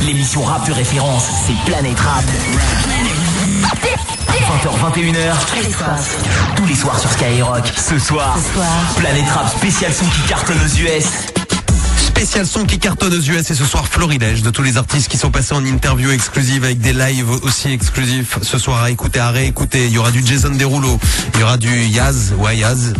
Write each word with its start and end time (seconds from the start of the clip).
L'émission 0.00 0.42
rap 0.42 0.66
de 0.66 0.72
référence, 0.72 1.24
c'est 1.46 1.70
Planète 1.70 1.98
Rap. 2.00 2.24
20h, 4.32 4.70
21h, 4.94 5.34
tous 6.56 6.66
les 6.66 6.74
soirs 6.74 6.98
sur 6.98 7.10
Skyrock. 7.10 7.64
Ce 7.76 7.98
soir, 7.98 8.36
Planète 8.96 9.28
Rap 9.28 9.48
spécial 9.56 9.92
son 9.92 10.04
qui 10.06 10.20
cartonne 10.28 10.58
aux 10.58 10.80
US. 10.80 11.04
Spécial 11.98 12.46
son 12.46 12.64
qui 12.64 12.78
cartonne 12.78 13.12
aux 13.14 13.20
US 13.20 13.50
et 13.50 13.54
ce 13.54 13.64
soir 13.64 13.86
florilège 13.86 14.42
de 14.42 14.50
tous 14.50 14.62
les 14.62 14.76
artistes 14.76 15.08
qui 15.08 15.18
sont 15.18 15.30
passés 15.30 15.54
en 15.54 15.64
interview 15.64 16.10
exclusive 16.10 16.64
avec 16.64 16.80
des 16.80 16.92
lives 16.92 17.30
aussi 17.30 17.70
exclusifs 17.70 18.38
ce 18.42 18.58
soir 18.58 18.82
à 18.82 18.90
écouter, 18.90 19.20
à 19.20 19.30
réécouter. 19.30 19.86
Il 19.86 19.92
y 19.92 19.98
aura 19.98 20.10
du 20.10 20.26
Jason 20.26 20.50
Derulo, 20.50 20.98
il 21.34 21.40
y 21.40 21.42
aura 21.42 21.56
du 21.56 21.84
Yaz, 21.86 22.32
ouais 22.38 22.56
Yaz, 22.56 22.94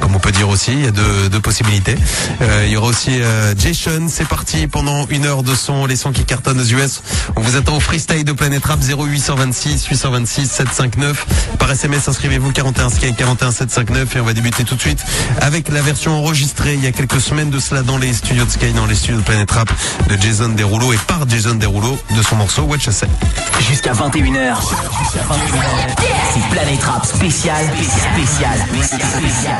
comme 0.00 0.14
on 0.14 0.18
peut 0.18 0.32
dire 0.32 0.48
aussi, 0.48 0.72
il 0.72 0.84
y 0.84 0.86
a 0.86 0.90
deux, 0.90 1.28
deux 1.28 1.40
possibilités. 1.40 1.96
Euh, 2.42 2.64
il 2.66 2.72
y 2.72 2.76
aura 2.76 2.88
aussi 2.88 3.20
euh, 3.20 3.54
Jason, 3.56 4.06
c'est 4.08 4.26
parti 4.26 4.66
pendant 4.66 5.06
une 5.08 5.26
heure 5.26 5.42
de 5.42 5.54
son, 5.54 5.86
les 5.86 5.96
sons 5.96 6.12
qui 6.12 6.24
cartonnent 6.24 6.60
aux 6.60 6.64
US. 6.64 7.02
On 7.36 7.40
vous 7.40 7.56
attend 7.56 7.76
au 7.76 7.80
freestyle 7.80 8.24
de 8.24 8.32
Planète 8.32 8.64
Rap 8.64 8.80
0826 8.80 9.86
826 9.86 10.50
759. 10.50 11.26
Par 11.58 11.70
SMS, 11.70 12.08
inscrivez-vous 12.08 12.52
41 12.52 12.90
Sky 12.90 13.14
41 13.14 13.52
759 13.52 14.16
et 14.16 14.20
on 14.20 14.24
va 14.24 14.32
débuter 14.32 14.64
tout 14.64 14.74
de 14.74 14.80
suite 14.80 15.04
avec 15.40 15.68
la 15.68 15.82
version 15.82 16.12
enregistrée 16.12 16.74
il 16.74 16.84
y 16.84 16.86
a 16.86 16.92
quelques 16.92 17.20
semaines 17.20 17.50
de 17.50 17.58
cela 17.58 17.82
dans 17.82 17.98
les 17.98 18.12
studios 18.12 18.44
de 18.44 18.50
Sky, 18.50 18.72
dans 18.72 18.86
les 18.86 18.94
studios 18.94 19.18
de 19.18 19.24
Planète 19.24 19.50
Rap 19.50 19.72
de 20.08 20.16
Jason 20.20 20.48
Derulo 20.50 20.92
et 20.92 20.98
par 21.06 21.28
Jason 21.28 21.54
Derulo 21.54 21.98
de 22.16 22.22
son 22.22 22.36
morceau 22.36 22.62
What 22.62 22.78
You 22.86 22.92
Say. 22.92 23.06
Jusqu'à 23.68 23.92
21h. 23.92 24.56
C'est 26.32 26.48
Planète 26.50 26.82
Rap 26.82 27.04
spécial, 27.04 27.64
spécial, 27.66 28.58
spécial, 28.68 29.00
spécial 29.00 29.59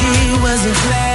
he 0.00 0.32
was 0.40 0.64
a 0.66 0.74
flag. 0.74 1.11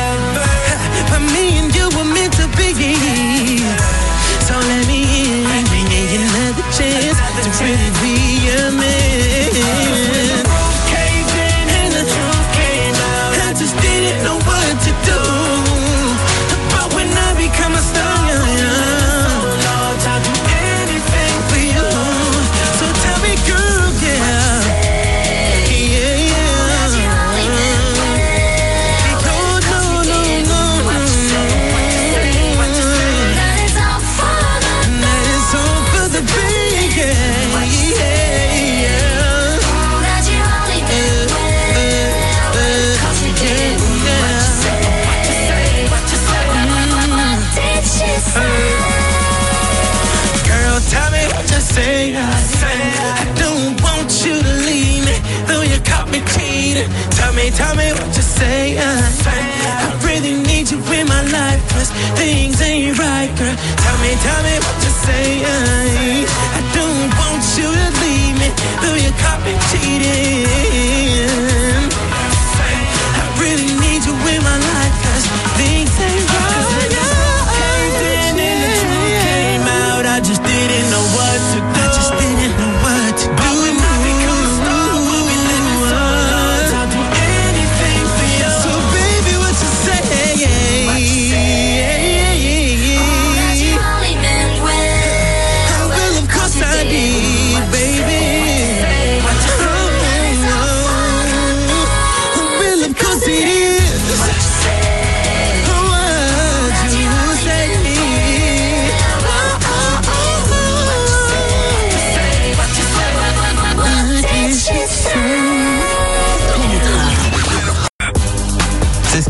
Tell 57.47 57.53
me, 57.53 57.57
tell 57.57 57.75
me 57.77 57.93
what 57.93 58.13
you 58.13 58.21
say. 58.21 58.77
Uh. 58.77 58.83
I 58.83 59.99
really 60.03 60.33
need 60.43 60.69
you 60.69 60.79
in 60.91 61.07
my 61.07 61.21
life, 61.31 61.61
cause 61.69 61.89
things 62.19 62.61
ain't 62.61 62.99
right, 62.99 63.31
girl. 63.37 63.55
Tell 63.55 63.97
me, 64.03 64.11
tell 64.19 64.43
me 64.43 64.55
what 64.59 64.77
you 64.83 64.91
say. 65.07 65.43
Uh. 65.45 66.27
I 66.57 66.61
don't 66.75 67.09
want 67.15 67.43
you 67.55 67.69
to 67.71 67.87
leave 68.03 68.35
me, 68.41 68.49
though 68.81 68.99
you 68.99 69.11
caught 69.23 69.41
me 69.45 69.53
cheating. 69.71 70.56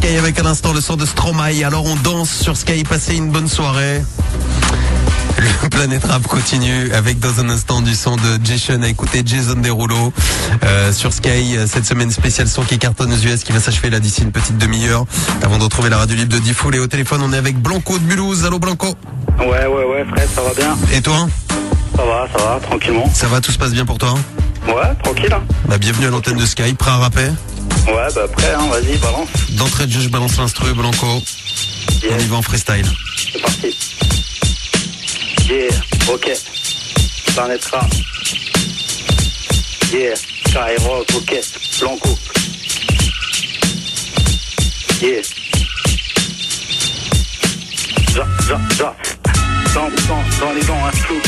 Sky 0.07 0.17
avec 0.17 0.39
à 0.39 0.43
l'instant 0.43 0.73
le 0.73 0.79
son 0.79 0.95
de 0.95 1.05
Stromae. 1.05 1.65
Alors 1.65 1.85
on 1.85 1.95
danse 1.97 2.29
sur 2.29 2.55
Sky, 2.55 2.83
passez 2.83 3.15
une 3.15 3.29
bonne 3.29 3.47
soirée. 3.47 4.01
Le 5.37 5.69
Planète 5.69 6.05
Rap 6.05 6.23
continue 6.27 6.91
avec 6.93 7.19
dans 7.19 7.41
un 7.41 7.49
instant 7.49 7.81
du 7.81 7.93
son 7.93 8.15
de 8.15 8.39
Jason 8.43 8.81
à 8.83 8.87
écouter 8.87 9.21
Jason 9.25 9.55
Derulo 9.55 10.13
euh, 10.63 10.93
sur 10.93 11.11
Sky 11.11 11.57
euh, 11.57 11.67
cette 11.67 11.85
semaine 11.85 12.11
spéciale 12.11 12.47
son 12.47 12.63
qui 12.63 12.79
cartonne 12.79 13.11
aux 13.11 13.17
US 13.17 13.43
qui 13.43 13.51
va 13.51 13.59
s'achever 13.59 13.89
là 13.89 13.99
d'ici 13.99 14.21
une 14.21 14.31
petite 14.31 14.57
demi-heure 14.57 15.05
avant 15.43 15.57
de 15.57 15.63
retrouver 15.63 15.89
la 15.89 15.97
radio 15.97 16.15
libre 16.15 16.33
de 16.33 16.39
Diffoul 16.39 16.75
et 16.75 16.79
au 16.79 16.87
téléphone 16.87 17.21
on 17.21 17.33
est 17.33 17.37
avec 17.37 17.57
Blanco 17.59 17.99
de 17.99 18.03
Mulhouse. 18.05 18.45
Allô 18.45 18.59
Blanco 18.59 18.95
Ouais, 19.39 19.45
ouais, 19.45 19.67
ouais, 19.67 20.05
Fred, 20.09 20.29
ça 20.33 20.41
va 20.41 20.53
bien. 20.53 20.77
Et 20.93 21.01
toi? 21.01 21.27
Ça 21.95 22.03
va, 22.05 22.27
ça 22.31 22.43
va, 22.45 22.59
tranquillement. 22.61 23.09
Ça 23.13 23.27
va, 23.27 23.41
tout 23.41 23.51
se 23.51 23.57
passe 23.57 23.71
bien 23.71 23.85
pour 23.85 23.97
toi? 23.97 24.15
Ouais, 24.67 24.93
tranquille. 25.03 25.33
Hein. 25.33 25.43
Bah 25.65 25.77
bienvenue 25.77 26.07
à 26.07 26.09
l'antenne 26.09 26.37
de 26.37 26.45
Sky, 26.45 26.73
prêt 26.73 26.91
à 26.91 26.97
rapper? 26.97 27.29
Ouais, 27.87 28.07
bah 28.13 28.21
après, 28.25 28.53
hein, 28.53 28.67
vas-y, 28.69 28.97
balance. 28.97 29.29
D'entrée 29.51 29.87
de 29.87 29.91
jeu, 29.91 30.01
je 30.01 30.09
balance 30.09 30.37
l'instru, 30.37 30.73
Blanco. 30.73 31.23
On 32.09 32.19
y 32.19 32.27
va 32.27 32.35
en 32.37 32.41
freestyle. 32.41 32.85
C'est 33.33 33.41
parti. 33.41 33.75
Yeah, 35.49 35.69
ok. 36.11 36.31
Planète 37.33 37.65
Rap. 37.65 37.85
Yeah, 39.93 40.15
Skyrock, 40.47 41.07
ok. 41.15 41.41
Blanco. 41.79 42.17
Yeah. 45.01 45.21
Ja, 48.15 48.25
ja, 48.49 48.59
ja. 48.79 48.95
Dans, 49.73 49.89
dans, 50.07 50.45
dans 50.45 50.53
les 50.53 50.63
dents, 50.63 50.85
un 50.85 50.91
flou. 50.91 51.21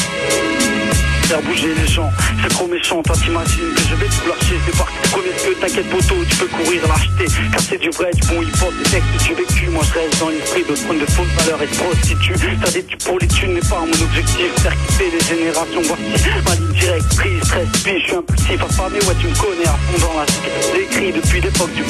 Faire 1.29 1.43
bouger 1.43 1.75
les 1.75 1.85
gens, 1.85 2.09
c'est 2.41 2.49
trop 2.49 2.65
méchant, 2.65 3.03
toi 3.03 3.15
t'imagines 3.15 3.71
que 3.75 3.81
je 3.83 3.93
vais 4.01 4.07
tout 4.07 4.27
lâcher, 4.27 4.57
c'est 4.65 4.75
parti 4.75 4.95
premier 5.11 5.29
que 5.29 5.61
t'inquiète 5.61 5.87
poteau, 5.91 6.15
tu 6.27 6.35
peux 6.37 6.47
courir 6.47 6.81
l'acheter, 6.87 7.31
car 7.51 7.61
c'est 7.61 7.77
du 7.77 7.91
vrai, 7.91 8.09
du 8.15 8.27
bon 8.33 8.41
hip-hop, 8.41 8.73
des 8.79 8.89
textes 8.89 9.27
du 9.27 9.35
vécu, 9.35 9.69
moi 9.69 9.83
je 9.85 9.99
reste 9.99 10.19
dans 10.19 10.29
l'esprit 10.29 10.63
de 10.63 10.73
prendre 10.73 10.99
de 10.99 11.05
fausses 11.05 11.27
valeurs 11.37 11.61
et 11.61 11.67
de 11.67 11.75
prostitue, 11.75 12.33
ça 12.65 12.71
tubes 12.81 13.03
pour 13.05 13.19
les 13.19 13.27
n'est 13.53 13.59
pas 13.61 13.77
mon 13.77 14.01
objectif, 14.01 14.49
faire 14.57 14.73
kiffer 14.73 15.11
les 15.13 15.21
générations, 15.21 15.81
voici 15.85 16.29
ma 16.47 16.55
ligne 16.55 16.73
directrice, 16.73 17.41
13 17.45 17.67
piges, 17.83 18.01
je 18.01 18.07
suis 18.07 18.15
impulsif, 18.15 18.59
mais 18.89 19.05
ouais 19.05 19.15
tu 19.21 19.27
me 19.27 19.35
connais 19.37 19.69
à 19.69 19.77
fond 19.77 20.07
dans 20.07 20.17
la 20.17 20.25
j'écris 20.73 21.13
depuis 21.13 21.41
l'époque 21.41 21.73
du 21.73 21.83
je 21.83 21.88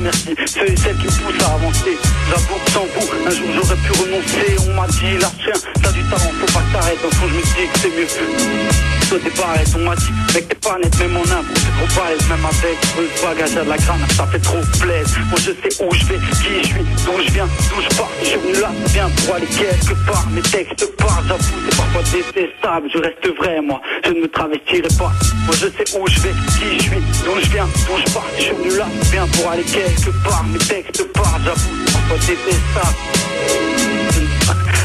remercie. 0.00 0.34
Ceux 0.46 0.66
et 0.66 0.76
celles 0.76 0.96
qui 0.96 1.04
me 1.04 1.10
poussent 1.10 1.44
à 1.44 1.54
avancer, 1.54 1.98
j'avoue 2.28 2.60
sans 2.72 2.86
vous, 2.86 3.26
un 3.26 3.30
jour 3.30 3.48
j'aurais 3.54 3.76
pu 3.76 3.92
renoncer, 4.00 4.56
on 4.68 4.74
m'a 4.74 4.86
dit 4.88 5.18
lâche 5.20 5.44
rien, 5.44 5.54
t'as 5.82 5.92
du 5.92 6.02
talent, 6.04 6.32
faut 6.40 6.52
pas 6.52 6.60
que 6.60 6.72
t'arrêtes, 6.72 7.02
dans 7.02 7.10
fond 7.10 7.28
je 7.28 7.34
me 7.34 7.42
dis 7.42 7.72
que 7.72 7.78
c'est 7.78 7.88
mieux. 7.88 8.90
T'es 9.10 9.28
pareil, 9.30 9.66
on 9.74 9.80
m'a 9.80 9.96
dit 9.96 10.12
Mec 10.32 10.48
t'es 10.48 10.54
pas 10.54 10.78
net, 10.78 10.98
même 11.00 11.16
en 11.16 11.22
impro 11.22 11.54
c'est 11.56 11.74
trop 11.74 12.00
pareil 12.00 12.16
Même 12.28 12.46
avec 12.46 12.78
le 12.96 13.26
bagage 13.26 13.56
à 13.56 13.64
la 13.64 13.76
grana 13.76 14.06
Ça 14.16 14.24
fait 14.28 14.38
trop 14.38 14.62
plaisir. 14.78 15.18
Moi 15.28 15.38
je 15.40 15.50
sais 15.50 15.84
où 15.84 15.92
je 15.92 16.04
vais, 16.04 16.14
qui 16.14 16.62
je 16.62 16.66
suis, 16.68 16.84
d'où 17.04 17.20
je 17.26 17.32
viens, 17.32 17.46
d'où 17.46 17.82
je 17.82 17.96
pars. 17.96 18.08
Je 18.22 18.38
venu 18.38 18.60
là, 18.60 18.70
bien 18.92 19.10
pour 19.10 19.34
aller 19.34 19.46
quelque 19.46 19.94
part. 20.06 20.28
Mes 20.30 20.42
textes 20.42 20.96
parlent, 20.96 21.26
j'avoue 21.26 21.42
c'est 21.68 21.76
parfois 21.76 22.02
détestable. 22.12 22.88
Je 22.94 22.98
reste 22.98 23.36
vrai 23.36 23.60
moi, 23.60 23.80
je 24.04 24.10
ne 24.12 24.20
me 24.20 24.28
travestirai 24.28 24.88
pas. 24.96 25.12
Moi 25.44 25.56
je 25.58 25.66
sais 25.66 25.98
où 25.98 26.06
je 26.06 26.20
vais, 26.20 26.34
qui 26.54 26.78
je 26.78 26.82
suis, 26.82 27.02
d'où 27.24 27.34
je 27.42 27.50
viens, 27.50 27.66
d'où 27.66 27.98
je 28.06 28.12
pars. 28.14 28.30
Je 28.38 28.54
venu 28.54 28.78
là, 28.78 28.86
bien 29.10 29.26
pour 29.26 29.50
aller 29.50 29.64
quelque 29.64 29.89
part 30.24 30.44
Mes 30.44 30.58
textes 30.58 31.12
parlent, 31.12 31.42
j'avoue 31.44 31.60
c'est 31.86 31.92
parfois 31.92 32.18
détestable 32.18 33.20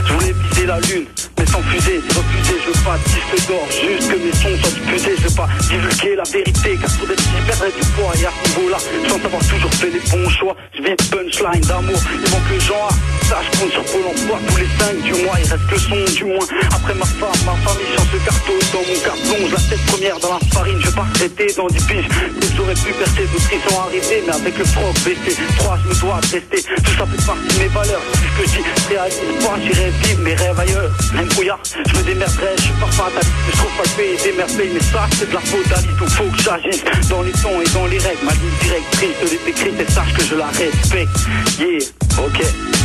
je 0.08 0.14
voulais 0.14 0.34
viser 0.50 0.66
la 0.66 0.80
lune, 0.82 1.08
mais 1.38 1.46
sans 1.46 1.62
fusée, 1.64 2.02
c'est 2.08 2.18
refusé, 2.18 2.54
je 2.64 2.68
veux 2.72 2.84
pas 2.84 2.98
disque 3.06 3.48
d'or, 3.48 3.68
juste 3.70 4.12
que 4.12 4.18
mes 4.18 4.32
sons 4.32 4.56
soient 4.62 4.76
diffusés, 4.80 5.16
je 5.18 5.28
veux 5.28 5.36
pas 5.36 5.50
divulguer 5.70 6.16
la 6.16 6.24
vérité, 6.24 6.78
car 6.80 6.92
pour 6.98 7.08
des 7.08 7.16
petits 7.16 7.44
perdrait 7.48 7.72
du 7.72 7.86
poids, 7.96 8.14
et 8.20 8.26
à 8.26 8.32
ce 8.32 8.50
niveau-là, 8.50 8.78
pense 9.08 9.26
avoir 9.26 9.44
toujours 9.48 9.74
fait 9.74 9.92
les 9.92 10.04
bons 10.12 10.30
choix, 10.30 10.56
je 10.76 10.82
vis 10.84 10.96
punchline 11.12 11.62
d'amour, 11.62 12.00
il 12.14 12.32
manque 12.32 12.50
le 12.52 12.60
genre, 12.60 12.90
ça 13.28 13.38
je 13.44 13.60
compte 13.60 13.72
sur 13.72 13.84
Pôle 13.86 14.08
emploi, 14.08 14.40
tous 14.48 14.58
les 14.58 14.70
5 14.80 15.02
du 15.04 15.14
mois, 15.24 15.36
il 15.40 15.48
reste 15.50 15.72
le 15.72 15.80
son 15.80 16.14
du 16.16 16.24
moins, 16.26 16.48
après 16.72 16.96
ma 16.96 17.06
femme, 17.06 17.40
ma 17.46 17.56
famille, 17.66 17.92
chance 17.96 18.12
de 18.14 18.20
carton 18.24 18.56
dans 18.72 18.86
mon 18.86 19.00
carton, 19.04 19.40
la 19.52 19.62
tête 19.70 19.86
première 19.88 20.20
dans 20.20 20.34
la 20.34 20.42
farine, 20.54 20.80
je 20.80 20.88
vais 20.88 20.96
pas 20.96 21.08
arrêter 21.16 21.48
dans 21.58 21.68
10 21.68 21.84
piges, 21.86 22.10
j'aurais 22.56 22.80
pu 22.80 22.92
percer, 22.94 23.24
d'autres 23.28 23.52
ils 23.52 23.64
sont 23.70 23.80
arrivés, 23.82 24.24
mais 24.26 24.34
avec 24.34 24.58
le 24.58 24.66
froc 24.66 24.94
baissé, 25.04 25.36
3 25.58 25.80
je 25.84 25.90
me 25.90 25.96
dois 26.02 26.20
tester, 26.22 26.62
tout 26.64 26.96
ça 26.98 27.06
fait 27.06 27.26
partie 27.26 27.48
de 27.56 27.60
mes 27.60 27.70
valeurs, 27.70 28.02
ce 28.14 28.42
que 28.42 28.48
je 28.48 28.56
dis, 28.56 28.66
réalise 28.90 29.44
pas, 29.44 29.56
j'irai 29.60 29.90
vivre 30.04 30.22
mes 30.22 30.36
rêves 30.36 30.60
ailleurs. 30.60 30.92
Je 31.34 31.98
me 31.98 32.04
démerderai, 32.04 32.56
je 32.58 32.62
suis 32.62 32.74
parfois 32.80 33.06
fataliste, 33.06 33.34
je 33.52 33.58
trouve 33.58 33.72
pas 33.78 33.84
le 33.84 33.90
pays 33.98 34.38
merveilles, 34.38 34.72
mais 34.74 34.80
ça 34.80 35.08
c'est 35.18 35.30
de 35.30 35.34
la 35.34 35.40
faute 35.42 35.68
d'Alice, 35.68 35.98
donc 36.00 36.10
faut 36.10 36.24
que 36.24 36.42
j'agisse 36.42 36.84
dans 37.10 37.22
les 37.22 37.32
tons 37.32 37.62
et 37.62 37.70
dans 37.74 37.86
les 37.88 37.98
règles. 37.98 38.24
Ma 38.24 38.32
ligne 38.32 38.58
directrice 38.62 39.20
de 39.22 39.30
l'est 39.30 39.50
écrite 39.50 39.80
et 39.80 39.92
sache 39.92 40.14
que 40.14 40.24
je 40.24 40.36
la 40.36 40.48
respecte. 40.48 41.18
Yeah, 41.60 42.05
ok. 42.20 42.44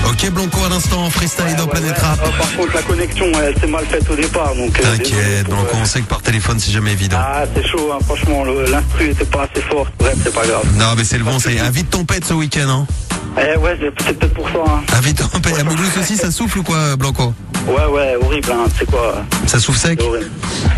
Ok 0.09 0.31
Blanco 0.31 0.65
à 0.65 0.69
l'instant, 0.71 1.05
en 1.05 1.11
freestyle 1.11 1.55
dans 1.57 1.65
Ouais, 1.65 1.71
Planète 1.71 1.97
ouais. 1.99 2.03
Rap. 2.07 2.19
Euh, 2.25 2.39
par 2.39 2.53
contre, 2.57 2.75
la 2.75 2.83
connexion, 2.83 3.27
elle 3.43 3.59
s'est 3.59 3.67
mal 3.67 3.85
faite 3.87 4.09
au 4.11 4.17
départ, 4.17 4.55
donc. 4.55 4.79
euh, 4.81 4.83
T'inquiète, 4.97 5.47
Blanco, 5.49 5.67
euh, 5.75 5.79
on 5.83 5.85
sait 5.85 6.01
que 6.01 6.09
par 6.09 6.23
téléphone 6.23 6.59
c'est 6.59 6.73
jamais 6.73 6.93
évident. 6.93 7.19
Ah, 7.21 7.45
c'est 7.55 7.67
chaud, 7.67 7.91
hein, 7.93 7.99
franchement, 8.05 8.45
l'instru 8.45 9.11
était 9.11 9.25
pas 9.25 9.43
assez 9.53 9.63
fort. 9.63 9.87
Bref, 9.99 10.15
c'est 10.25 10.35
pas 10.35 10.47
grave. 10.47 10.65
Non 10.77 10.95
mais 10.97 11.05
c'est 11.05 11.19
le 11.19 11.25
vent, 11.25 11.39
ça 11.39 11.51
y 11.53 11.57
est. 11.57 11.61
Invite 11.61 11.91
ton 11.91 12.05
pet 12.05 12.25
ce 12.25 12.35
week-end, 12.35 12.69
hein. 12.69 12.87
Eh 13.39 13.57
ouais, 13.59 13.77
c'est 13.81 13.93
c'est 14.05 14.19
peut-être 14.19 14.35
pour 14.35 14.49
ça. 14.49 14.59
Hein. 14.67 14.81
Invite 14.99 15.31
ton 15.31 15.39
pet. 15.41 15.55
À 15.59 15.63
Mulhouse 15.65 15.97
aussi, 16.01 16.17
ça 16.17 16.31
souffle 16.33 16.59
ou 16.59 16.63
quoi, 16.63 16.97
Blanco? 16.97 17.33
Ouais, 17.69 17.85
ouais, 17.93 18.17
horrible, 18.21 18.51
hein, 18.53 18.65
c'est 18.77 18.87
quoi? 18.91 19.23
Ça 19.47 19.61
souffle 19.61 19.79
sec? 19.79 19.99
C'est 20.01 20.07
horrible. 20.09 20.31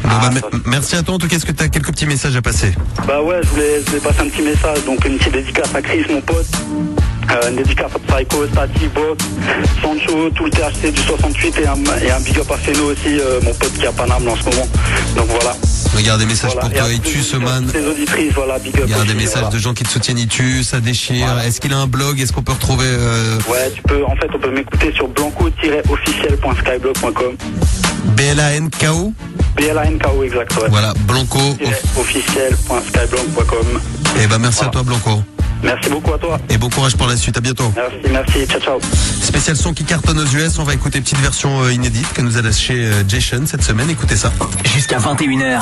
Bon, 0.02 0.10
Ah, 0.10 0.28
bah, 0.30 0.40
ça- 0.40 0.56
me- 0.56 0.62
Merci 0.66 0.96
à 0.96 1.02
toi. 1.02 1.14
En 1.14 1.18
tout 1.18 1.28
cas, 1.28 1.36
est-ce 1.36 1.46
que 1.46 1.52
tu 1.52 1.62
as 1.62 1.68
quelques 1.68 1.92
petits 1.92 2.06
messages 2.06 2.36
à 2.36 2.42
passer? 2.42 2.74
Bah 3.06 3.22
ouais, 3.22 3.36
je 3.42 3.48
voulais, 3.48 3.80
je 3.84 3.90
voulais 3.90 4.00
passer 4.02 4.20
un 4.20 4.28
petit 4.28 4.42
message, 4.42 4.84
donc 4.84 5.02
une 5.06 5.16
petite 5.16 5.32
dédicace 5.32 5.74
à 5.74 5.80
Chris, 5.80 6.04
mon 6.10 6.20
pote. 6.20 6.46
Euh, 7.30 7.48
une 7.50 7.56
dédicace 7.56 7.90
à 7.94 7.98
Psycho, 7.98 8.46
Stati, 8.52 8.88
Box, 8.94 9.24
Sancho, 9.80 10.28
tout 10.34 10.44
le 10.44 10.50
THC 10.50 10.90
du 10.92 11.00
68 11.02 11.58
et 11.60 11.66
un, 11.66 11.76
et 12.04 12.10
un 12.10 12.20
big 12.20 12.38
up 12.38 12.50
à 12.50 12.56
Feno 12.58 12.90
aussi, 12.92 13.18
euh, 13.20 13.40
mon 13.42 13.54
pote 13.54 13.72
qui 13.74 13.84
est 13.84 13.86
à 13.86 13.92
Paname 13.92 14.28
en 14.28 14.36
ce 14.36 14.42
moment. 14.44 14.68
Donc 15.16 15.28
voilà. 15.28 15.56
Regarde 15.96 16.20
des 16.20 16.26
messages 16.26 16.52
voilà. 16.52 16.68
pour 16.68 16.76
toi, 16.78 16.88
à 16.88 16.92
Itu, 16.92 17.12
toutes 17.12 17.22
ce 17.22 17.36
les- 17.36 17.44
man. 17.44 17.70
Les 17.72 17.86
auditrices, 17.86 18.32
voilà, 18.34 18.58
big 18.58 18.76
up. 18.76 18.82
Il 18.86 18.90
y 18.90 18.94
a 18.94 19.04
des 19.04 19.14
messages 19.14 19.32
voilà. 19.42 19.48
de 19.50 19.58
gens 19.58 19.72
qui 19.72 19.84
te 19.84 19.88
soutiennent, 19.88 20.18
Itu, 20.18 20.62
ça 20.64 20.80
déchire. 20.80 21.24
Voilà. 21.26 21.46
Est-ce 21.46 21.60
qu'il 21.60 21.72
a 21.72 21.78
un 21.78 21.86
blog? 21.86 22.20
Est-ce 22.20 22.32
qu'on 22.32 22.42
peut 22.42 22.52
retrouver 22.52 22.86
euh, 22.88 23.38
Ouais, 23.48 23.70
tu 23.74 23.80
peux, 23.82 24.04
en 24.04 24.16
fait, 24.16 24.28
on 24.34 24.38
peut 24.38 24.50
m'écouter 24.50 24.92
sur 24.94 25.06
blanco-officiel.skyblog.com. 25.08 27.36
B-L-A-N-K-O 28.16 29.12
B-L-A-N-K-O, 29.56 30.22
exact, 30.24 30.54
ouais. 30.56 30.68
Voilà, 30.70 30.92
Blanco. 31.06 31.38
off- 31.38 31.98
officiel.skyblog.com. 32.00 33.80
Eh 34.22 34.26
ben 34.26 34.38
merci 34.38 34.64
à 34.64 34.68
toi, 34.68 34.82
Blanco. 34.82 35.22
Merci 35.62 35.90
beaucoup 35.90 36.12
à 36.12 36.18
toi. 36.18 36.38
Et 36.48 36.58
bon 36.58 36.68
courage 36.68 36.96
pour 36.96 37.06
la 37.06 37.16
suite. 37.16 37.36
À 37.36 37.40
bientôt. 37.40 37.72
Merci, 37.76 37.96
merci, 38.10 38.46
ciao, 38.46 38.60
ciao. 38.60 38.80
Spécial 39.22 39.56
son 39.56 39.72
qui 39.72 39.84
cartonne 39.84 40.18
aux 40.18 40.26
US. 40.26 40.58
On 40.58 40.64
va 40.64 40.74
écouter 40.74 41.00
petite 41.00 41.18
version 41.18 41.62
euh, 41.62 41.72
inédite 41.72 42.12
que 42.12 42.20
nous 42.20 42.36
a 42.36 42.42
lâché 42.42 42.74
euh, 42.74 43.04
Jason 43.06 43.44
cette 43.46 43.62
semaine. 43.62 43.88
Écoutez 43.90 44.16
ça. 44.16 44.32
Jusqu'à 44.74 44.98
21h. 44.98 45.60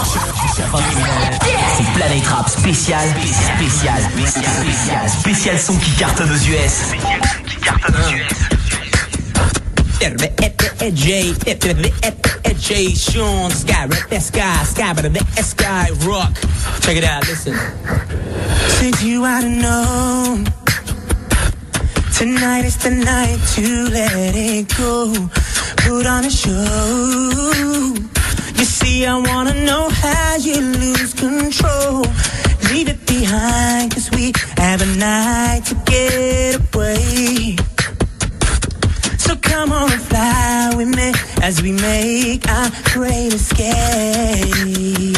C'est 0.56 1.92
Planète 1.94 2.26
Rap 2.26 2.48
spécial. 2.48 3.08
Spécial. 3.56 4.02
Spécial. 4.18 5.08
Spécial 5.08 5.58
son 5.58 5.76
qui 5.76 5.90
cartonne 5.92 6.30
aux 6.30 6.34
US. 6.34 6.94
Qui 7.46 7.56
cartonne 7.56 7.94
aux 7.96 8.14
US. 8.14 8.50
J, 10.94 11.34
J, 12.58 12.94
Sean, 12.96 13.50
Sky, 13.50 13.86
sky, 14.18 14.64
sky 15.42 15.90
rock. 16.06 16.32
Check 16.80 16.96
it 16.96 17.04
out, 17.04 17.26
listen. 17.28 17.54
Since 18.78 19.02
you 19.02 19.22
to 19.22 19.48
know 19.48 20.44
Tonight 22.20 22.66
is 22.66 22.76
the 22.76 22.90
night 22.90 23.40
to 23.54 23.88
let 23.88 24.34
it 24.36 24.68
go. 24.76 25.10
Put 25.78 26.06
on 26.06 26.26
a 26.26 26.30
show. 26.30 27.94
You 28.58 28.64
see 28.66 29.06
I 29.06 29.16
wanna 29.16 29.54
know 29.64 29.88
how 29.88 30.36
you 30.36 30.60
lose 30.60 31.14
control. 31.14 32.04
Leave 32.70 32.88
it 32.88 33.06
behind 33.06 33.92
cause 33.94 34.10
we 34.10 34.32
have 34.58 34.82
a 34.82 34.90
night 34.98 35.64
to 35.70 35.74
get 35.86 36.60
away. 36.74 37.56
So 39.16 39.34
come 39.36 39.72
on 39.72 39.90
and 39.90 40.02
fly 40.02 40.74
with 40.76 40.88
me 40.88 41.12
As 41.42 41.62
we 41.62 41.72
make 41.72 42.46
our 42.50 42.70
great 42.92 43.32
escape. 43.32 45.16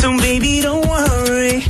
So 0.00 0.16
baby, 0.18 0.60
don't 0.60 0.86
worry, 0.86 1.62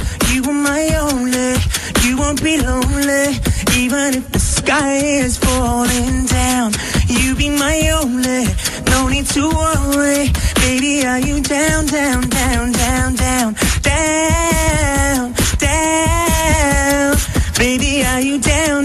won't 2.30 2.44
be 2.44 2.58
lonely, 2.58 3.40
even 3.76 4.14
if 4.14 4.30
the 4.30 4.38
sky 4.38 4.98
is 4.98 5.36
falling 5.36 6.26
down. 6.26 6.70
You 7.08 7.34
be 7.34 7.50
my 7.50 7.90
only, 8.00 8.44
no 8.88 9.08
need 9.08 9.26
to 9.34 9.48
worry. 9.50 10.30
Baby, 10.62 11.04
are 11.06 11.18
you 11.18 11.40
down, 11.40 11.86
down, 11.86 12.28
down, 12.28 12.70
down, 12.70 13.14
down, 13.14 13.54
down, 13.82 15.34
down? 15.58 17.16
Baby, 17.58 18.04
are 18.04 18.20
you 18.20 18.38
down, 18.38 18.84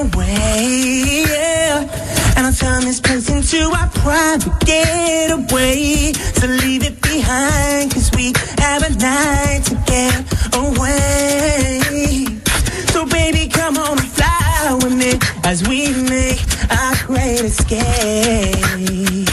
away, 0.00 1.24
yeah. 1.28 2.34
And 2.36 2.46
I'll 2.46 2.52
turn 2.52 2.84
this 2.84 3.00
place 3.00 3.28
into 3.28 3.70
our 3.70 3.88
private 3.90 4.58
getaway. 4.60 6.12
So 6.12 6.46
leave 6.46 6.82
it 6.84 7.00
behind, 7.00 7.92
cause 7.92 8.10
we 8.16 8.32
have 8.58 8.82
a 8.82 8.90
night 8.96 9.62
to 9.66 9.74
get 9.86 10.24
away. 10.54 11.80
So 12.92 13.06
baby, 13.06 13.48
come 13.48 13.76
on 13.76 13.98
and 13.98 14.08
fly 14.08 14.78
with 14.82 14.94
me 14.94 15.18
as 15.44 15.62
we 15.68 15.92
make 16.08 16.40
our 16.70 16.94
great 17.06 17.40
escape. 17.40 19.28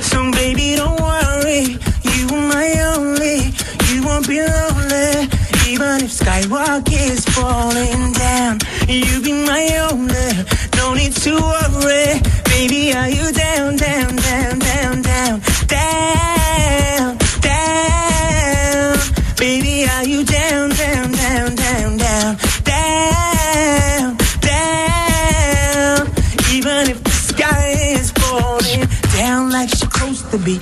So 0.00 0.30
baby, 0.32 0.76
don't 0.76 1.00
worry, 1.00 1.78
you 2.02 2.28
are 2.32 2.48
my 2.54 2.68
only, 2.96 3.52
you 3.88 4.02
won't 4.04 4.26
be 4.28 4.40
lonely. 4.40 5.28
Even 5.68 6.02
if 6.04 6.12
Skywalk 6.12 6.88
is 6.92 7.24
falling 7.26 8.12
down, 8.12 8.58
you 8.88 9.20
be 9.22 9.32
my 9.32 9.88
only. 9.90 10.44
No 10.76 10.94
need 10.94 11.12
to 11.12 11.34
worry, 11.34 12.20
baby. 12.44 12.92
Are 12.94 13.08
you 13.08 13.32
down, 13.32 13.76
down, 13.76 14.16
down, 14.16 14.58
down, 14.58 15.02
down, 15.02 15.40
down, 15.66 17.18
down? 17.40 18.98
Baby, 19.38 19.86
are 19.88 20.04
you 20.04 20.24
down, 20.24 20.70
down, 20.70 21.12
down, 21.12 21.56
down, 21.56 21.96
down, 21.96 22.36
down, 22.64 24.16
down? 24.40 26.06
Even 26.52 26.90
if 26.90 27.02
the 27.04 27.10
sky 27.10 27.74
is 27.96 28.10
falling 28.12 28.88
down 29.16 29.50
like 29.50 29.68
she's 29.68 29.80
supposed 29.80 30.30
to 30.30 30.38
be, 30.38 30.58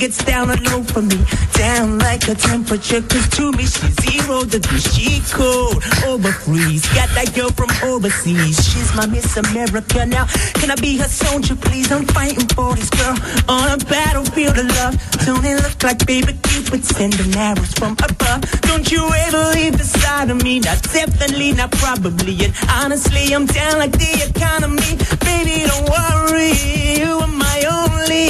gets 0.00 0.24
down 0.24 0.50
and 0.50 0.66
low 0.72 0.82
for 0.82 1.02
me. 1.02 1.18
Down 1.52 1.98
like 1.98 2.26
a 2.26 2.34
temperature, 2.34 3.02
cause 3.02 3.28
to 3.36 3.52
me 3.52 3.64
she's 3.64 3.94
zero 4.00 4.44
degrees. 4.44 4.86
She 4.94 5.20
cold, 5.30 5.84
over 6.06 6.32
freeze. 6.32 6.88
Got 6.94 7.10
that 7.10 7.34
girl 7.36 7.50
from 7.50 7.68
overseas. 7.84 8.56
She's 8.64 8.94
my 8.96 9.06
Miss 9.06 9.36
America 9.36 10.06
now. 10.06 10.24
Can 10.54 10.70
I 10.70 10.76
be 10.76 10.96
her 10.96 11.08
soldier, 11.08 11.54
please? 11.54 11.92
I'm 11.92 12.06
fighting 12.06 12.48
for 12.48 12.74
this 12.74 12.88
girl 12.88 13.14
on 13.46 13.78
a 13.78 13.84
battlefield 13.84 14.56
of 14.58 14.68
love. 14.80 14.96
Don't 15.26 15.44
it 15.44 15.62
look 15.62 15.82
like 15.82 16.06
baby 16.06 16.32
Cupid 16.48 16.82
sending 16.82 17.36
arrows 17.36 17.74
from 17.74 17.92
above? 17.92 18.40
Don't 18.62 18.90
you 18.90 19.04
ever 19.26 19.52
leave 19.52 19.76
the 19.76 19.84
side 19.84 20.30
of 20.30 20.42
me? 20.42 20.60
Not 20.60 20.82
definitely, 20.82 21.52
not 21.52 21.72
probably. 21.72 22.42
And 22.44 22.54
honestly, 22.70 23.34
I'm 23.34 23.44
down 23.44 23.78
like 23.78 23.92
the 23.92 24.12
economy. 24.32 24.96
Baby, 25.20 25.68
don't 25.68 25.84
worry. 25.92 26.56
You 26.96 27.20
are 27.20 27.28
my 27.28 27.58
only. 27.68 28.28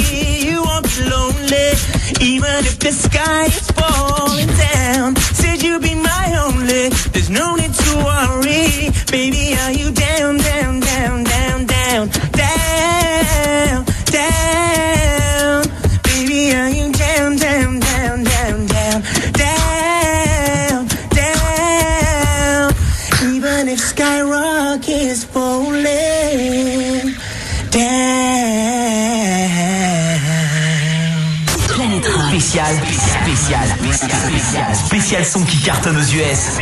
You 0.49 0.60
if 2.61 2.77
the 2.79 2.91
sky 2.91 3.70
qui 35.23 35.61
cartonne 35.61 35.97
aux 35.97 36.01
US. 36.01 36.57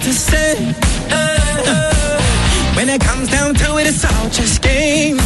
Things 0.00 0.26
to 0.26 0.30
say. 0.30 0.54
When 2.76 2.88
it 2.88 3.00
comes 3.00 3.30
down 3.30 3.54
to 3.54 3.78
it, 3.78 3.86
it's 3.86 4.04
all 4.04 4.28
just 4.30 4.62
game. 4.62 5.18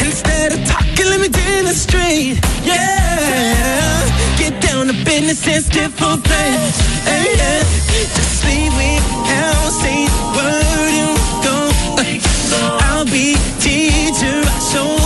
Instead 0.00 0.52
of 0.52 0.64
talking, 0.66 1.06
let 1.06 1.20
me 1.20 1.28
demonstrate. 1.28 2.40
Yeah. 2.62 4.38
Get 4.38 4.60
down 4.62 4.86
to 4.86 4.92
business 5.04 5.46
and 5.48 5.64
stiff 5.64 5.92
for 5.92 6.16
play. 6.16 6.50
Hey, 7.04 7.36
yeah. 7.36 7.62
Just 8.16 8.44
leave 8.44 8.72
me 8.72 8.98
now, 9.26 9.68
say 9.80 10.06
word 10.36 10.92
and 11.04 11.18
go. 11.44 11.70
I'll 12.88 13.04
be 13.04 13.36
teacher, 13.60 14.42
I'll 14.46 14.97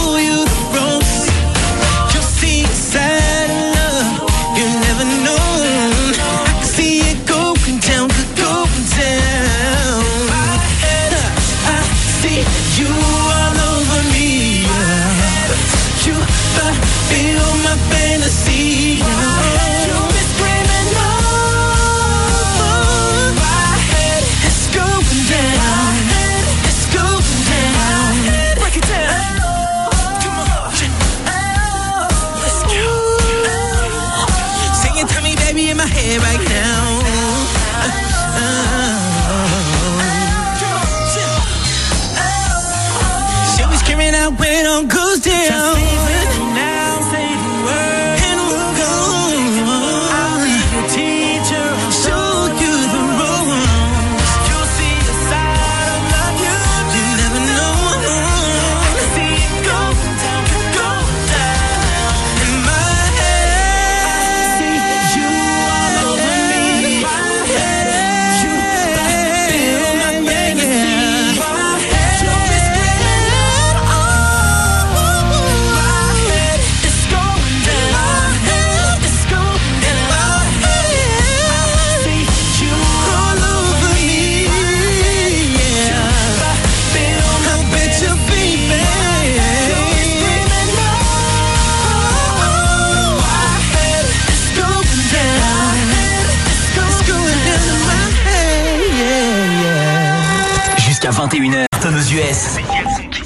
21h. 101.43 101.67
Cartonne 101.73 101.97
aux 101.97 102.13
US. 102.13 102.59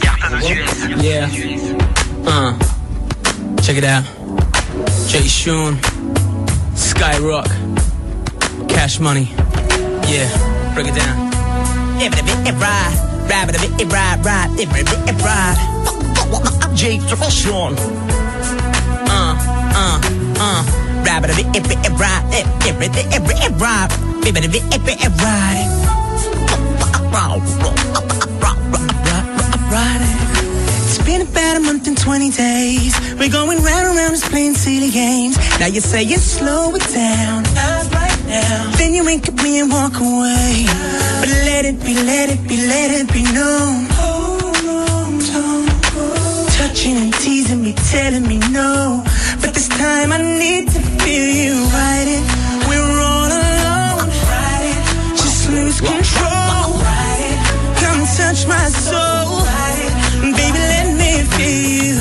Cartonne 0.00 0.38
aux 0.38 0.48
US. 0.48 1.02
Yeah. 1.02 1.28
Uh. 2.26 2.54
Check 3.60 3.76
it 3.76 3.84
out. 3.84 4.04
Jay 5.08 5.28
Sean, 5.28 5.76
Skyrock. 6.74 7.50
Cash 8.68 9.00
Money. 9.00 9.28
Yeah. 10.08 10.28
Break 10.74 10.88
it 10.88 10.94
down. 10.94 11.30
I'm 16.62 16.74
Jay 16.74 16.98
Sean. 17.28 17.74
Uh, 19.08 19.36
uh, 19.74 20.00
uh. 20.40 20.64
Rabbit 21.04 21.30
of 21.30 21.38
it, 21.38 21.46
it, 21.54 21.56
it, 21.56 21.70
it, 21.70 21.86
it, 21.86 22.00
it, 22.32 22.46
it, 22.64 22.80
it, 22.80 22.96
it, 22.96 22.96
it, 22.96 23.22
it, 23.26 23.36
it, 23.36 23.62
it, 24.24 24.36
it, 24.36 24.44
it, 24.44 24.64
it, 24.74 24.88
it, 24.88 25.04
it, 25.04 25.95
We're 33.18 33.30
going 33.30 33.62
round 33.62 33.86
and 33.88 33.96
round 33.96 34.12
just 34.16 34.30
playing 34.30 34.54
silly 34.54 34.90
games. 34.90 35.36
Now 35.60 35.66
you 35.66 35.80
say 35.80 36.02
you 36.02 36.18
slow 36.18 36.74
it 36.74 36.86
down. 36.92 37.42
Now. 38.28 38.72
Then 38.76 38.92
you 38.94 39.04
wink 39.04 39.28
at 39.28 39.34
me 39.42 39.60
and 39.60 39.70
walk 39.70 39.94
away. 40.00 40.66
But 41.20 41.28
let 41.48 41.64
it 41.64 41.78
be, 41.84 41.94
let 41.94 42.28
it 42.28 42.42
be, 42.48 42.56
let 42.66 42.90
it 42.90 43.12
be 43.12 43.22
known. 43.22 43.86
Oh, 43.92 44.36
Touching 46.58 46.96
and 46.96 47.12
teasing 47.14 47.62
me, 47.62 47.72
telling 47.90 48.26
me 48.26 48.38
no. 48.50 49.02
But 49.40 49.54
this 49.54 49.68
time 49.68 50.12
I 50.12 50.18
need 50.18 50.68
to 50.70 50.80
feel 51.02 51.28
you 51.42 51.54
right 51.72 52.08
it. 52.16 52.24
We're 52.68 53.00
all 53.10 53.30
alone. 53.40 54.08
Right. 54.32 54.76
Just 55.16 55.48
lose 55.50 55.80
control. 55.80 56.66
Right. 56.82 57.38
Come 57.80 58.02
touch 58.18 58.46
my 58.46 58.68
soul. 58.68 59.44
Baby, 60.20 60.58
let 60.72 60.86
me 61.00 61.22
feel 61.36 61.95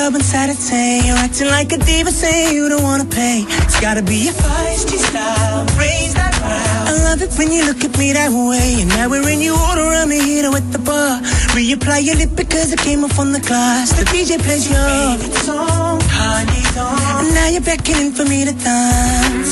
club 0.00 0.14
on 0.14 0.22
Saturday. 0.22 1.02
You're 1.04 1.20
acting 1.26 1.48
like 1.48 1.72
a 1.72 1.78
diva, 1.78 2.10
saying 2.10 2.54
you 2.56 2.68
don't 2.72 2.82
wanna 2.82 3.04
pay. 3.04 3.44
It's 3.64 3.78
gotta 3.80 4.02
be 4.02 4.28
a 4.28 4.32
feisty 4.32 4.98
style. 5.08 5.60
Raise 5.76 6.14
that 6.14 6.32
brow. 6.40 6.90
I 6.90 6.92
love 7.08 7.20
it 7.26 7.32
when 7.38 7.48
you 7.52 7.62
look 7.68 7.84
at 7.88 7.92
me 8.00 8.12
that 8.18 8.32
way. 8.32 8.80
And 8.80 8.88
now 8.96 9.06
we're 9.12 9.28
in, 9.28 9.40
you 9.46 9.54
order 9.68 9.84
I'm 10.00 10.10
a 10.10 10.18
mojito 10.18 10.50
at 10.60 10.66
the 10.72 10.80
bar. 10.88 11.20
Reapply 11.54 12.00
your 12.08 12.16
lip 12.16 12.32
because 12.34 12.72
it 12.72 12.80
came 12.80 13.04
off 13.04 13.18
on 13.18 13.32
the 13.36 13.42
glass. 13.48 13.92
The 13.98 14.04
DJ 14.12 14.40
plays 14.46 14.64
your 14.70 14.80
favorite 14.88 15.36
song, 15.48 16.00
Kanye's 16.16 16.76
on. 16.78 17.20
And 17.20 17.34
now 17.36 17.48
you're 17.54 17.68
beckoning 17.70 18.12
for 18.16 18.24
me 18.24 18.38
to 18.48 18.54
dance. 18.56 19.50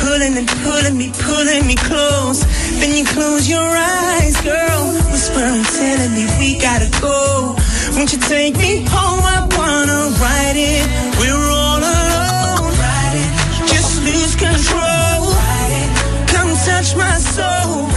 Pulling 0.00 0.34
and 0.40 0.48
pulling 0.64 0.96
me, 1.00 1.08
pulling 1.28 1.64
me 1.70 1.76
close. 1.88 2.40
Then 2.80 2.92
you 2.98 3.04
close 3.16 3.48
your 3.48 3.68
eyes, 4.04 4.36
girl. 4.44 4.82
Whispering, 5.10 5.64
telling 5.80 6.12
me 6.16 6.24
we 6.38 6.48
gotta 6.60 6.90
go. 7.00 7.56
Won't 7.96 8.12
you 8.12 8.18
take 8.18 8.54
me 8.58 8.84
home? 8.90 9.24
I 9.24 9.40
wanna 9.56 10.12
ride 10.20 10.54
it. 10.54 10.84
We're 11.18 11.32
all 11.32 11.80
alone. 11.80 12.74
Just 13.72 14.02
lose 14.04 14.36
control. 14.36 15.32
Come 16.28 16.52
touch 16.68 16.94
my 16.94 17.16
soul. 17.16 17.88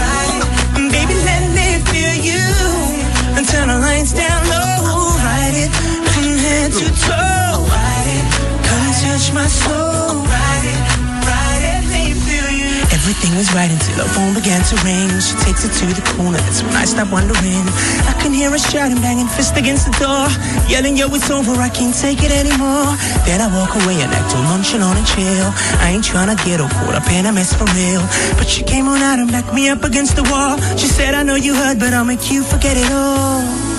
And 0.78 0.90
baby, 0.90 1.16
let 1.30 1.44
me 1.52 1.84
feel 1.92 2.16
you. 2.30 2.48
And 3.36 3.46
turn 3.46 3.68
the 3.68 3.78
lights 3.78 4.14
down 4.14 4.42
low. 4.48 5.20
Ride 5.20 5.68
it. 5.68 5.72
From 6.14 6.38
head 6.48 6.72
to 6.80 6.88
toe. 7.06 7.68
Come 8.68 8.88
touch 9.04 9.34
my 9.34 9.48
soul. 9.48 9.99
Everything 13.20 13.38
was 13.38 13.52
right 13.52 13.70
until 13.70 14.00
her 14.00 14.08
phone 14.16 14.34
began 14.34 14.64
to 14.64 14.76
ring. 14.88 15.12
She 15.20 15.36
takes 15.44 15.68
it 15.68 15.76
to 15.84 15.92
the 15.92 16.00
corner, 16.16 16.40
that's 16.40 16.64
when 16.64 16.72
I 16.72 16.86
stop 16.86 17.12
wondering. 17.12 17.68
I 18.08 18.16
can 18.24 18.32
hear 18.32 18.50
her 18.50 18.58
shouting, 18.58 18.96
banging 19.04 19.28
fist 19.28 19.58
against 19.58 19.92
the 19.92 19.96
door. 20.00 20.32
Yelling, 20.72 20.96
yo, 20.96 21.12
it's 21.12 21.30
over, 21.30 21.52
I 21.60 21.68
can't 21.68 21.94
take 21.94 22.24
it 22.24 22.32
anymore. 22.32 22.96
Then 23.28 23.44
I 23.44 23.52
walk 23.52 23.76
away 23.84 24.00
and 24.00 24.08
act 24.08 24.34
all 24.40 24.44
nonchalant 24.44 25.04
and 25.04 25.08
chill. 25.08 25.52
I 25.84 26.00
ain't 26.00 26.06
tryna 26.06 26.40
get 26.48 26.62
all 26.62 26.70
caught 26.70 26.96
up 26.96 27.12
in 27.12 27.26
a 27.26 27.34
mess 27.34 27.52
for 27.52 27.68
real. 27.76 28.08
But 28.40 28.48
she 28.48 28.64
came 28.64 28.88
on 28.88 29.02
out 29.04 29.20
and 29.20 29.30
backed 29.30 29.54
me 29.54 29.68
up 29.68 29.84
against 29.84 30.16
the 30.16 30.24
wall. 30.24 30.56
She 30.80 30.88
said, 30.88 31.14
I 31.14 31.24
know 31.24 31.36
you 31.36 31.56
heard, 31.56 31.78
but 31.78 31.94
I'll 31.94 32.06
make 32.06 32.32
you 32.32 32.42
forget 32.42 32.78
it 32.78 32.90
all. 32.90 33.79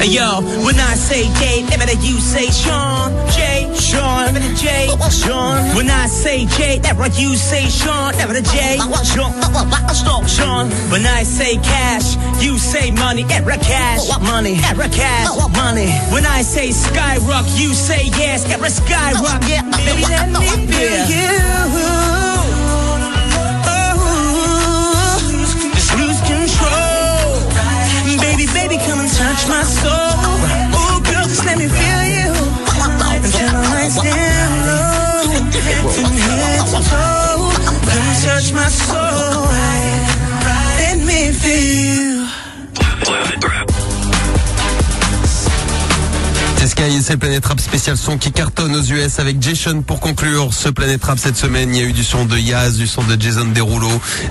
Hey, 0.00 0.10
yo, 0.10 0.40
when 0.66 0.78
I 0.78 0.94
say 0.94 1.24
Jay, 1.38 1.62
never 1.70 1.86
that 1.86 2.02
you 2.02 2.18
say 2.20 2.50
Sean. 2.50 3.14
Jay, 3.30 3.70
Sean, 3.78 4.26
never 4.26 4.40
the 4.40 4.52
J, 4.54 4.88
Sean. 5.10 5.74
When 5.76 5.88
I 5.88 6.06
say 6.06 6.46
Jay, 6.46 6.78
never 6.82 7.06
you 7.14 7.36
say 7.36 7.68
Sean, 7.68 8.12
never 8.18 8.34
the 8.34 8.42
J, 8.42 8.78
Sean. 9.06 9.32
stop 9.94 10.26
Sean. 10.26 10.68
When 10.90 11.06
I 11.06 11.22
say 11.22 11.56
cash, 11.56 12.16
you 12.42 12.58
say 12.58 12.90
money, 12.90 13.24
ever 13.30 13.56
cash, 13.56 14.08
money, 14.20 14.58
ever 14.64 14.88
cash, 14.88 15.28
money. 15.56 15.88
When 16.12 16.26
I 16.26 16.42
say 16.42 16.68
skyrock, 16.70 17.46
you 17.58 17.72
say 17.72 18.06
yes, 18.18 18.44
ever 18.50 18.66
skyrock. 18.66 19.40
Baby, 19.40 20.02
let 20.10 20.28
me 20.30 20.48
feel 20.66 21.06
you. 21.08 22.03
Baby, 28.74 28.86
come 28.86 28.98
and 28.98 29.08
touch 29.08 29.46
my 29.46 29.62
soul. 29.62 29.92
Oh, 29.92 31.00
girl, 31.04 31.22
just 31.28 31.44
let 31.44 31.58
me 31.58 31.68
feel 31.68 32.02
you. 32.16 32.34
Turn 33.30 33.52
the 33.52 33.68
lights 33.70 34.02
down 34.02 34.66
low. 34.66 35.50
From 35.92 36.10
head 36.10 36.66
to 36.66 36.80
toe. 36.90 37.52
Come 37.64 38.14
touch 38.24 38.52
my 38.52 38.66
soul. 38.66 39.33
Sky 46.84 46.96
et 46.96 47.02
c'est 47.02 47.16
Planète 47.16 47.46
Rap 47.46 47.60
spécial 47.60 47.96
son 47.96 48.18
qui 48.18 48.32
cartonne 48.32 48.74
aux 48.74 48.82
US 48.82 49.18
avec 49.18 49.42
Jason 49.42 49.82
pour 49.82 50.00
conclure 50.00 50.52
ce 50.52 50.68
Planète 50.68 51.04
Rap 51.04 51.18
cette 51.18 51.36
semaine. 51.36 51.74
Il 51.74 51.80
y 51.80 51.84
a 51.84 51.88
eu 51.88 51.92
du 51.92 52.04
son 52.04 52.24
de 52.24 52.36
Yaz, 52.36 52.76
du 52.76 52.86
son 52.86 53.02
de 53.02 53.20
Jason 53.20 53.46
Derulo, 53.46 53.88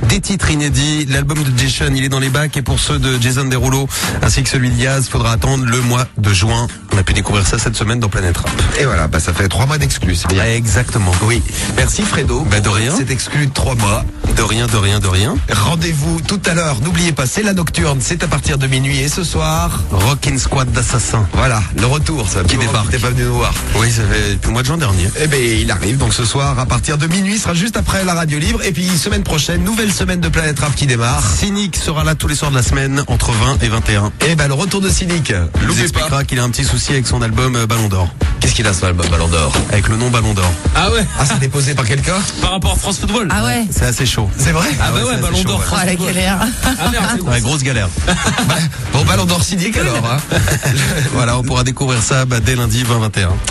des 0.10 0.20
titres 0.20 0.52
inédits. 0.52 1.06
L'album 1.10 1.42
de 1.44 1.58
Jason, 1.58 1.92
il 1.96 2.04
est 2.04 2.10
dans 2.10 2.20
les 2.20 2.30
bacs 2.30 2.56
et 2.58 2.62
pour 2.62 2.80
ceux 2.80 3.00
de 3.00 3.20
Jason 3.22 3.46
Derulo 3.46 3.88
ainsi 4.22 4.44
que 4.44 4.50
celui 4.50 4.70
de 4.70 4.80
Yaz, 4.80 5.10
faudra 5.10 5.32
attendre 5.32 5.66
le 5.66 5.82
mois 5.82 6.08
de 6.18 6.34
juin. 6.34 6.68
On 6.92 6.98
a 6.98 7.04
pu 7.04 7.14
découvrir 7.14 7.48
ça 7.48 7.58
cette 7.58 7.76
semaine 7.76 8.00
dans 8.00 8.10
Planète 8.10 8.38
Rap. 8.38 8.52
Et 8.80 8.86
voilà, 8.86 9.08
bah, 9.08 9.20
ça 9.20 9.34
fait 9.34 9.48
trois 9.48 9.66
mois 9.66 9.78
d'exclus. 9.78 10.16
c'est. 10.16 10.56
Exactement. 10.56 11.12
Oui. 11.24 11.42
Merci 11.76 12.04
Fredo. 12.04 12.42
Bah, 12.52 12.60
de 12.60 12.70
rien. 12.70 12.96
Cet 12.96 13.10
exclu 13.10 13.48
de 13.48 13.54
trois 13.54 13.76
mois. 13.76 14.06
De 14.36 14.44
rien, 14.44 14.68
de 14.68 14.78
rien, 14.78 15.00
de 15.00 15.08
rien. 15.08 15.36
Rendez-vous 15.52 16.22
tout 16.22 16.42
à 16.46 16.54
l'heure. 16.54 16.82
N'oubliez 16.82 17.12
pas, 17.12 17.26
c'est 17.26 17.44
la 17.44 17.54
nocturne. 17.54 18.00
C'est 18.02 18.24
à 18.24 18.28
partir 18.28 18.58
de 18.58 18.68
minuit. 18.68 19.00
Et 19.00 19.10
ce 19.10 19.24
soir, 19.24 19.80
Rockin' 19.92 20.38
Squad 20.38 20.72
d'assassins. 20.72 21.28
voilà, 21.34 21.62
le 21.78 21.86
retour. 21.86 22.28
Ça, 22.30 22.43
Qui 22.48 22.58
débarque. 22.58 22.90
T'es 22.90 23.00
pas 23.00 23.10
venu 23.10 23.24
nous 23.24 23.36
voir. 23.36 23.54
Oui, 23.76 23.92
ça 23.92 24.04
fait 24.04 24.34
depuis 24.34 24.48
le 24.48 24.54
mois 24.54 24.62
de 24.62 24.68
juin 24.68 24.78
dernier. 24.78 25.10
Eh 25.22 25.28
ben, 25.28 25.40
il 25.42 25.72
arrive. 25.72 25.98
Donc 25.98 26.14
ce 26.14 26.26
soir, 26.26 26.58
à 26.60 26.66
partir 26.66 26.98
de 26.98 27.08
minuit, 27.08 27.38
sera 27.38 27.54
juste 27.54 27.78
après 27.78 28.04
la 28.04 28.14
radio 28.14 28.40
libre. 28.40 28.62
Et 28.64 28.72
puis 28.72 28.88
semaine 28.88 29.24
prochaine, 29.24 29.64
nouvelle 29.64 29.92
semaine 29.92 30.20
de 30.20 30.30
Planète 30.30 30.60
Rap 30.60 30.76
qui 30.76 30.86
démarre. 30.86 31.24
Cynic 31.26 31.76
sera 31.76 32.04
là 32.04 32.16
tous 32.16 32.28
les 32.28 32.36
soirs 32.36 32.52
de 32.52 32.56
la 32.56 32.64
semaine 32.64 33.04
entre 33.08 33.32
20 33.32 33.64
et 33.64 33.68
21. 33.68 34.12
Et 34.28 34.36
ben, 34.36 34.48
le 34.48 34.54
retour 34.54 34.82
de 34.82 34.90
Cynic. 34.90 35.34
Il 35.62 35.68
nous 35.68 35.82
expliquera 35.82 36.24
qu'il 36.24 36.40
a 36.40 36.44
un 36.44 36.50
petit 36.50 36.66
souci 36.66 36.92
avec 36.92 37.08
son 37.08 37.22
album 37.22 37.56
euh, 37.56 37.66
Ballon 37.66 37.88
d'Or. 37.88 38.10
Qu'est-ce 38.44 38.56
qu'il 38.56 38.68
a 38.68 38.74
ce 38.74 38.86
album 38.86 39.08
Ballon 39.10 39.30
d'Or 39.30 39.54
Avec 39.72 39.88
le 39.88 39.96
nom 39.96 40.10
Ballon 40.10 40.34
d'Or. 40.34 40.52
Ah 40.76 40.92
ouais 40.92 41.06
Ah, 41.18 41.24
c'est 41.26 41.40
déposé 41.40 41.74
par 41.76 41.86
quelqu'un 41.86 42.18
Par 42.42 42.52
rapport 42.52 42.74
à 42.74 42.76
France 42.76 43.00
Football 43.00 43.30
Ah 43.32 43.46
ouais 43.46 43.66
C'est 43.72 43.86
assez 43.86 44.06
chaud. 44.06 44.30
C'est 44.38 44.52
vrai 44.52 44.68
Ah 44.82 44.92
bah 44.92 45.00
ouais, 45.00 45.12
ouais, 45.12 45.18
Ballon 45.22 45.42
d'Or 45.44 45.64
France 45.64 45.80
Oh 45.82 45.86
la 45.86 45.92
Football. 45.94 46.08
galère 46.14 46.40
Ah 46.66 46.90
merde, 46.92 47.06
c'est 47.16 47.22
Ouais, 47.22 47.40
grosse 47.40 47.64
galère. 47.64 47.88
Bon, 48.92 49.04
Ballon 49.06 49.26
d'Or 49.26 49.44
Cynic 49.44 49.76
alors. 49.78 49.96
Hein. 50.06 50.18
voilà, 51.14 51.38
on 51.40 51.42
pourra 51.44 51.64
découvrir 51.64 52.02
ça 52.04 52.26
bah, 52.26 52.40
dès 52.42 52.56
lundi 52.56 52.84
20-21. 52.84 52.90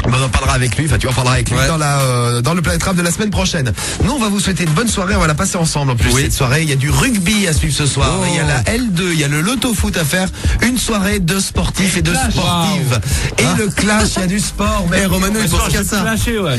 Bon, 0.09 0.17
on 0.21 0.25
en 0.25 0.29
parlera 0.29 0.53
avec 0.55 0.77
lui, 0.77 0.85
enfin 0.87 0.99
tu 0.99 1.09
en 1.09 1.13
parleras 1.13 1.35
avec 1.37 1.51
lui 1.51 1.57
Ouais. 1.59 1.67
dans, 1.67 1.79
la, 1.79 1.99
euh, 2.01 2.43
dans 2.43 2.55
le 2.55 2.63
Planète 2.63 2.83
Rap 2.85 2.95
de 2.95 3.03
la 3.03 3.11
semaine 3.11 3.31
prochaine. 3.31 3.73
Nous 4.05 4.13
on 4.13 4.19
va 4.21 4.29
vous 4.29 4.39
souhaiter 4.41 4.63
une 4.65 4.71
bonne 4.71 4.87
soirée, 4.89 5.17
on 5.17 5.21
va 5.21 5.27
la 5.27 5.35
passer 5.35 5.57
ensemble 5.57 5.91
en 5.93 5.97
plus 5.97 6.13
Oui. 6.13 6.23
cette 6.23 6.33
soirée. 6.35 6.63
Il 6.63 6.69
y 6.69 6.73
a 6.73 6.77
du 6.77 6.91
rugby 6.91 7.49
à 7.49 7.53
suivre 7.53 7.75
ce 7.75 7.87
soir, 7.87 8.09
Oh. 8.21 8.25
il 8.29 8.37
y 8.37 8.39
a 8.39 8.45
la 8.45 8.61
L2, 8.63 9.13
il 9.15 9.19
y 9.19 9.25
a 9.25 9.29
le 9.29 9.41
loto 9.41 9.75
foot 9.75 9.97
à 9.97 10.05
faire, 10.05 10.29
une 10.63 10.79
soirée 10.79 11.19
de 11.19 11.41
sportifs 11.41 11.97
et 11.97 12.03
de 12.03 12.15
sportives. 12.15 13.01
Et 13.39 13.45
le 13.59 13.67
clash, 13.69 14.11
il 14.17 14.21
y 14.21 14.25
a 14.25 14.27
du 14.29 14.39
sport. 14.39 14.82
Mais 14.91 15.07
Romano, 15.07 15.39
il 15.43 15.49
pense 15.49 15.69
qu'à 15.69 15.85
ça. 15.85 16.05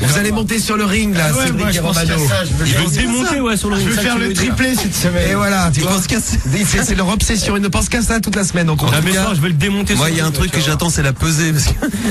Vous 0.01 0.17
allez 0.17 0.31
monter 0.31 0.59
sur 0.59 0.77
le 0.77 0.86
ring 0.86 1.15
là, 1.15 1.31
Ouais, 1.33 1.47
Cédric 1.47 1.75
et 1.75 1.79
Romano. 1.79 2.07
qu'à 2.07 2.17
ça, 2.17 2.43
Ils 2.65 2.75
vont 2.77 2.89
se 2.89 2.95
démonter, 2.95 3.39
ouais, 3.41 3.57
sur 3.57 3.69
le 3.69 3.75
ring. 3.75 3.88
Je 3.89 3.95
ça 3.95 4.01
vais 4.01 4.07
faire 4.07 4.17
le 4.17 4.33
triplé 4.33 4.75
cette 4.75 4.95
semaine. 4.95 5.29
Et 5.31 5.36
voilà, 5.36 5.69
tu 5.73 5.81
vois. 5.81 5.91
C'est 6.03 6.83
c'est 6.83 6.95
leur 6.95 7.07
obsession, 7.09 7.55
ils 7.57 7.62
ne 7.62 7.67
pensent 7.67 7.89
qu'à 7.89 8.01
ça 8.01 8.19
toute 8.19 8.36
la 8.36 8.43
semaine. 8.43 8.67
Donc 8.67 8.81
je 8.83 9.41
vais 9.41 9.47
le 9.49 9.53
démonter. 9.53 9.95
Moi, 9.95 10.09
il 10.09 10.17
y 10.17 10.21
a 10.21 10.25
un 10.25 10.31
truc 10.31 10.51
que 10.51 10.62
j'attends, 10.62 10.89
c'est 10.89 11.03
la 11.03 11.13
pesée. 11.13 11.53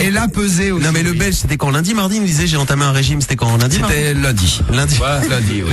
Et 0.01 0.11
la 0.11 0.29
pesée 0.29 0.71
aussi. 0.73 0.85
Non, 0.85 0.91
mais 0.93 1.03
le 1.03 1.13
belge, 1.13 1.35
c'était 1.37 1.57
quand? 1.57 1.71
Lundi, 1.71 1.95
mardi, 1.95 2.17
il 2.17 2.23
me 2.23 2.27
disait, 2.27 2.47
j'ai 2.47 2.57
entamé 2.57 2.85
un 2.85 2.93
régime. 2.93 3.21
C'était 3.21 3.37
quand? 3.37 3.57
Lundi, 3.57 3.79
mardi? 3.79 3.95
C'était 3.95 4.15
lundi. 4.15 4.61
Lundi. 4.73 4.99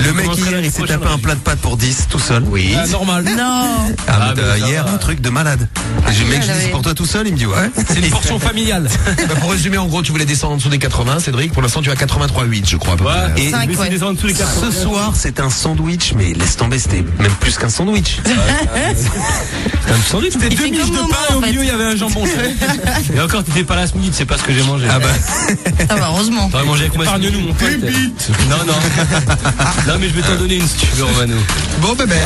Le 0.04 0.12
mec, 0.12 0.26
hier, 0.36 0.60
il 0.62 0.70
s'est 0.70 0.82
tapé 0.84 1.06
un 1.08 1.18
plat 1.18 1.34
de 1.34 1.40
pâtes 1.40 1.58
pour 1.60 1.76
10 1.76 2.06
tout 2.10 2.18
seul. 2.18 2.42
Oui. 2.46 2.74
Ah, 2.76 2.86
normal. 2.86 3.24
Non 3.36 3.64
Ah, 4.08 4.32
Ah, 4.32 4.34
ça 4.36 4.58
hier, 4.58 4.86
un 4.86 4.98
truc 4.98 5.20
de 5.20 5.30
malade. 5.30 5.66
Le 6.06 6.30
mec, 6.30 6.42
je 6.42 6.46
dis, 6.52 6.58
c'est 6.62 6.68
pour 6.70 6.82
toi 6.82 6.94
tout 6.94 7.06
seul 7.06 7.26
Il 7.26 7.32
me 7.34 7.38
dit, 7.38 7.46
ouais. 7.46 7.70
C'est 7.88 7.98
une 8.00 8.10
portion 8.10 8.38
familiale. 8.38 8.88
Bah, 9.28 9.34
pour 9.40 9.50
résumer, 9.52 9.78
en 9.78 9.86
gros, 9.86 10.02
tu 10.02 10.12
voulais 10.12 10.24
dire 10.24 10.29
descendre 10.30 10.54
en 10.54 10.56
dessous 10.58 10.68
des 10.68 10.78
80, 10.78 11.18
Cédric. 11.18 11.52
Pour 11.52 11.60
l'instant, 11.60 11.82
tu 11.82 11.90
as 11.90 11.94
83,8, 11.94 12.68
je 12.68 12.76
crois. 12.76 12.96
peu 12.96 13.04
Ouais. 13.04 13.10
Et 13.36 13.52
en 13.52 14.12
dessous 14.12 14.28
des 14.28 14.34
80. 14.34 14.70
ce 14.70 14.82
soir, 14.82 15.12
c'est 15.16 15.40
un 15.40 15.50
sandwich, 15.50 16.12
mais 16.16 16.32
laisse 16.34 16.56
tomber, 16.56 16.78
c'était 16.78 17.04
même 17.18 17.32
plus 17.40 17.58
qu'un 17.58 17.68
sandwich. 17.68 18.18
Un 18.24 20.08
sandwich, 20.08 20.34
c'était 20.34 20.54
deux 20.54 20.68
miches 20.68 20.90
de 20.90 20.98
pain 20.98 21.16
et 21.30 21.34
au 21.34 21.40
fait. 21.40 21.46
milieu 21.48 21.62
il 21.62 21.66
y 21.66 21.70
avait 21.70 21.84
un 21.84 21.96
jambon. 21.96 22.24
Et 23.14 23.20
encore, 23.20 23.42
t'étais 23.42 23.64
pas 23.64 23.74
là 23.74 23.86
ce 23.88 23.94
midi, 23.94 24.10
c'est 24.12 24.24
pas 24.24 24.38
ce 24.38 24.44
que 24.44 24.52
j'ai 24.52 24.62
mangé. 24.62 24.86
Ah 24.88 25.00
bah, 25.00 25.08
Ça 25.88 25.96
va, 25.96 26.08
heureusement. 26.10 26.48
T'aurais 26.48 26.64
mangé 26.64 26.82
avec 26.82 26.94
moi. 26.94 27.06
Mon 27.06 27.52
pote. 27.54 27.70
Non, 28.48 28.56
non. 28.66 28.74
Non, 29.88 29.94
mais 29.98 30.08
je 30.08 30.14
vais 30.14 30.22
t'en 30.22 30.36
donner 30.36 30.56
une 30.56 30.68
si 30.68 30.76
tu 30.76 30.86
veux, 30.94 31.04
Romano. 31.04 31.34
Bon, 31.80 31.94
ben, 31.94 32.06
ben, 32.06 32.18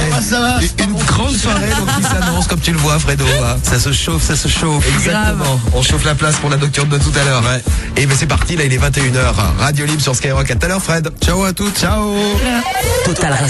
une 0.85 0.95
grande 1.05 1.37
soirée 1.37 1.71
donc, 1.79 1.97
qui 1.97 2.03
s'annonce, 2.03 2.47
comme 2.47 2.61
tu 2.61 2.73
le 2.73 2.79
vois, 2.79 2.99
Fredo. 2.99 3.25
ça 3.63 3.79
se 3.79 3.93
chauffe, 3.93 4.23
ça 4.23 4.37
se 4.37 4.49
chauffe. 4.49 4.87
Exactement. 4.99 5.61
On 5.73 5.83
chauffe 5.83 6.05
la 6.05 6.15
place 6.15 6.37
pour 6.37 6.51
la 6.51 6.57
nocturne 6.57 6.89
de 6.89 6.99
tout 6.99 7.13
à 7.19 7.25
l'heure. 7.25 7.43
Et 7.97 8.07
ben 8.07 8.17
c'est 8.19 8.27
parti, 8.27 8.57
là 8.57 8.65
il 8.65 8.73
est 8.73 8.79
21h. 8.79 9.35
Radio 9.59 9.87
Libre 9.87 10.01
sur 10.01 10.15
Skyrock. 10.15 10.51
À 10.51 10.55
tout 10.55 10.67
à 10.67 10.69
l'heure, 10.69 10.83
Fred. 10.83 11.11
Ciao 11.21 11.45
à 11.45 11.53
toutes. 11.53 11.79
Ciao. 11.79 12.15